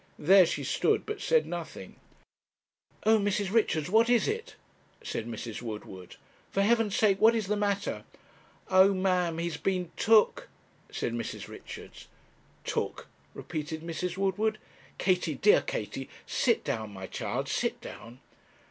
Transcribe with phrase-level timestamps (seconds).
[0.17, 1.97] There she stood, but said nothing.
[3.05, 3.51] 'Oh, Mrs.
[3.53, 4.55] Richards what is it?'
[5.03, 5.61] said Mrs.
[5.61, 6.15] Woodward;
[6.49, 8.03] 'for Heaven's sake what is the matter?'
[8.71, 10.49] 'Oh, ma'am; he's been took,'
[10.89, 11.47] said Mrs.
[11.47, 12.07] Richards.
[12.63, 14.17] 'Took!' repeated Mrs.
[14.17, 14.57] Woodward.
[14.97, 18.21] 'Katie, dear Katie sit down, my child sit down.'